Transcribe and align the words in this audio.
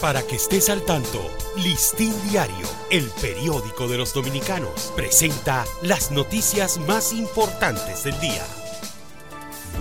Para 0.00 0.22
que 0.22 0.36
estés 0.36 0.68
al 0.68 0.82
tanto, 0.82 1.20
Listín 1.56 2.14
Diario, 2.30 2.68
el 2.88 3.10
periódico 3.20 3.88
de 3.88 3.98
los 3.98 4.14
dominicanos, 4.14 4.92
presenta 4.94 5.64
las 5.82 6.12
noticias 6.12 6.78
más 6.86 7.12
importantes 7.12 8.04
del 8.04 8.18
día. 8.20 8.46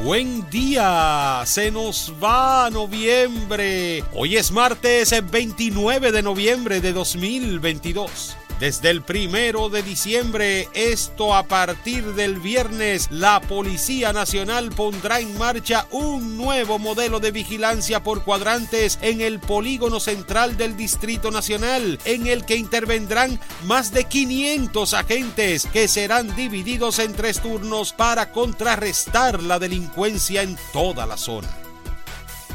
Buen 0.04 0.50
día, 0.50 1.44
se 1.46 1.70
nos 1.70 2.16
va 2.22 2.72
noviembre. 2.72 4.04
Hoy 4.16 4.38
es 4.38 4.52
martes 4.52 5.14
29 5.30 6.12
de 6.12 6.24
noviembre 6.24 6.82
de 6.82 6.94
2022. 6.94 8.38
Desde 8.60 8.90
el 8.90 9.04
primero 9.04 9.70
de 9.70 9.84
diciembre, 9.84 10.68
esto 10.74 11.36
a 11.36 11.44
partir 11.44 12.16
del 12.16 12.40
viernes, 12.40 13.08
la 13.12 13.40
Policía 13.40 14.14
Nacional 14.14 14.72
pondrá 14.72 15.20
en 15.20 15.38
marcha 15.38 15.86
un 15.92 16.38
nuevo 16.38 16.80
modelo 16.80 17.20
de 17.20 17.30
vigilancia 17.30 18.02
por 18.02 18.24
cuadrantes 18.24 18.98
en 19.04 19.22
el 19.22 19.40
polígono 19.40 20.00
central 20.00 20.58
del 20.58 20.76
Distrito 20.76 21.30
Nacional, 21.30 22.00
en 22.04 22.26
el 22.26 22.46
que 22.46 22.56
intervendrán 22.56 23.40
más 23.66 23.92
de 23.92 24.06
500 24.06 24.92
agentes 24.96 25.68
que 25.72 25.88
serán 25.88 26.36
divididos 26.36 26.98
en 26.98 27.14
tres 27.14 27.40
turnos 27.40 27.94
para 27.94 28.32
contrarrestar 28.32 29.44
la 29.44 29.60
delincuencia 29.60 30.42
en 30.42 30.58
toda 30.74 31.06
la 31.06 31.18
zona. 31.18 31.67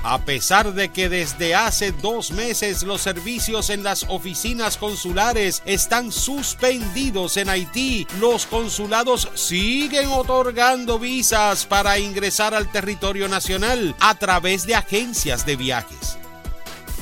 A 0.04 0.18
pesar 0.18 0.74
de 0.74 0.88
que 0.88 1.08
desde 1.08 1.54
hace 1.54 1.92
dos 1.92 2.32
meses 2.32 2.82
los 2.82 3.02
servicios 3.02 3.70
en 3.70 3.84
las 3.84 4.04
oficinas 4.08 4.76
consulares 4.76 5.62
están 5.64 6.10
suspendidos 6.10 7.36
en 7.36 7.48
Haití, 7.48 8.06
los 8.18 8.46
consulados 8.46 9.28
siguen 9.34 10.08
otorgando 10.08 10.98
visas 10.98 11.66
para 11.66 11.98
ingresar 12.00 12.52
al 12.52 12.70
territorio 12.70 13.28
nacional 13.28 13.94
a 14.00 14.16
través 14.16 14.66
de 14.66 14.74
agencias 14.74 15.46
de 15.46 15.56
viajes. 15.56 16.21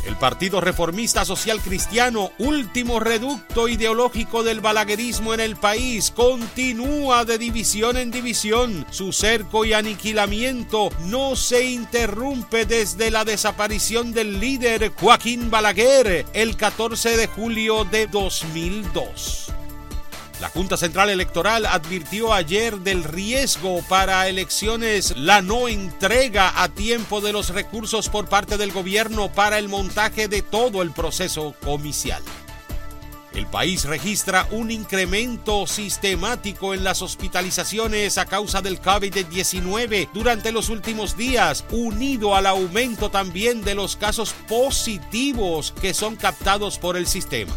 El 0.06 0.16
Partido 0.16 0.60
Reformista 0.60 1.24
Social 1.24 1.60
Cristiano, 1.60 2.32
último 2.38 3.00
reducto 3.00 3.68
ideológico 3.68 4.42
del 4.42 4.60
balaguerismo 4.60 5.34
en 5.34 5.40
el 5.40 5.56
país, 5.56 6.10
continúa 6.10 7.24
de 7.24 7.38
división 7.38 7.96
en 7.96 8.10
división. 8.10 8.86
Su 8.90 9.12
cerco 9.12 9.64
y 9.64 9.74
aniquilamiento 9.74 10.90
no 11.06 11.36
se 11.36 11.64
interrumpe 11.64 12.64
desde 12.64 13.10
la 13.10 13.24
desaparición 13.24 14.12
del 14.12 14.40
líder 14.40 14.92
Joaquín 14.98 15.50
Balaguer 15.50 16.24
el 16.32 16.56
14 16.56 17.16
de 17.16 17.26
julio 17.26 17.84
de 17.84 18.06
2002. 18.06 19.59
La 20.40 20.48
Junta 20.48 20.78
Central 20.78 21.10
Electoral 21.10 21.66
advirtió 21.66 22.32
ayer 22.32 22.78
del 22.78 23.04
riesgo 23.04 23.82
para 23.90 24.26
elecciones 24.26 25.14
la 25.18 25.42
no 25.42 25.68
entrega 25.68 26.62
a 26.62 26.70
tiempo 26.70 27.20
de 27.20 27.34
los 27.34 27.50
recursos 27.50 28.08
por 28.08 28.26
parte 28.26 28.56
del 28.56 28.72
gobierno 28.72 29.30
para 29.30 29.58
el 29.58 29.68
montaje 29.68 30.28
de 30.28 30.40
todo 30.40 30.80
el 30.80 30.92
proceso 30.92 31.54
comicial. 31.62 32.22
El 33.34 33.46
país 33.46 33.84
registra 33.84 34.48
un 34.50 34.70
incremento 34.70 35.66
sistemático 35.66 36.72
en 36.72 36.84
las 36.84 37.02
hospitalizaciones 37.02 38.16
a 38.16 38.24
causa 38.24 38.62
del 38.62 38.80
COVID-19 38.80 40.08
durante 40.14 40.52
los 40.52 40.70
últimos 40.70 41.18
días, 41.18 41.66
unido 41.70 42.34
al 42.34 42.46
aumento 42.46 43.10
también 43.10 43.62
de 43.62 43.74
los 43.74 43.94
casos 43.94 44.34
positivos 44.48 45.74
que 45.82 45.92
son 45.92 46.16
captados 46.16 46.78
por 46.78 46.96
el 46.96 47.06
sistema. 47.06 47.54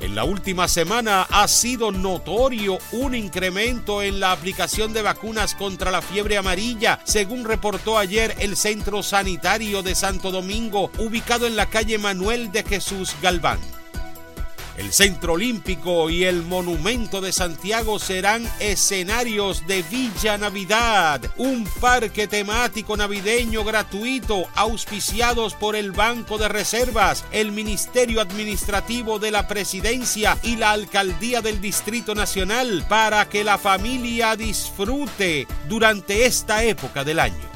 En 0.00 0.14
la 0.14 0.24
última 0.24 0.68
semana 0.68 1.22
ha 1.22 1.48
sido 1.48 1.90
notorio 1.90 2.78
un 2.92 3.14
incremento 3.14 4.02
en 4.02 4.20
la 4.20 4.32
aplicación 4.32 4.92
de 4.92 5.02
vacunas 5.02 5.54
contra 5.54 5.90
la 5.90 6.02
fiebre 6.02 6.36
amarilla, 6.36 7.00
según 7.04 7.44
reportó 7.44 7.98
ayer 7.98 8.34
el 8.38 8.56
Centro 8.56 9.02
Sanitario 9.02 9.82
de 9.82 9.94
Santo 9.94 10.30
Domingo, 10.30 10.90
ubicado 10.98 11.46
en 11.46 11.56
la 11.56 11.66
calle 11.66 11.96
Manuel 11.96 12.52
de 12.52 12.62
Jesús 12.62 13.16
Galván. 13.22 13.58
El 14.76 14.92
Centro 14.92 15.32
Olímpico 15.32 16.10
y 16.10 16.24
el 16.24 16.42
Monumento 16.42 17.22
de 17.22 17.32
Santiago 17.32 17.98
serán 17.98 18.46
escenarios 18.60 19.66
de 19.66 19.82
Villa 19.82 20.36
Navidad, 20.36 21.22
un 21.38 21.64
parque 21.80 22.28
temático 22.28 22.94
navideño 22.94 23.64
gratuito 23.64 24.44
auspiciados 24.54 25.54
por 25.54 25.76
el 25.76 25.92
Banco 25.92 26.36
de 26.36 26.48
Reservas, 26.48 27.24
el 27.32 27.52
Ministerio 27.52 28.20
Administrativo 28.20 29.18
de 29.18 29.30
la 29.30 29.48
Presidencia 29.48 30.36
y 30.42 30.56
la 30.56 30.72
Alcaldía 30.72 31.40
del 31.40 31.62
Distrito 31.62 32.14
Nacional 32.14 32.84
para 32.86 33.30
que 33.30 33.44
la 33.44 33.56
familia 33.56 34.36
disfrute 34.36 35.46
durante 35.70 36.26
esta 36.26 36.64
época 36.64 37.02
del 37.02 37.20
año. 37.20 37.55